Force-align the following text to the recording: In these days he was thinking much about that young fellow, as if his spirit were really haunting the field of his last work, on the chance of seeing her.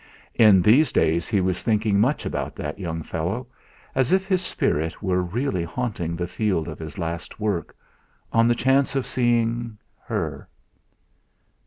In 0.33 0.63
these 0.63 0.91
days 0.91 1.27
he 1.27 1.41
was 1.41 1.61
thinking 1.61 1.99
much 1.99 2.25
about 2.25 2.55
that 2.55 2.79
young 2.79 3.03
fellow, 3.03 3.45
as 3.93 4.11
if 4.11 4.25
his 4.25 4.41
spirit 4.41 5.03
were 5.03 5.21
really 5.21 5.63
haunting 5.63 6.15
the 6.15 6.25
field 6.25 6.67
of 6.67 6.79
his 6.79 6.97
last 6.97 7.39
work, 7.39 7.75
on 8.33 8.47
the 8.47 8.55
chance 8.55 8.95
of 8.95 9.05
seeing 9.05 9.77
her. 10.05 10.49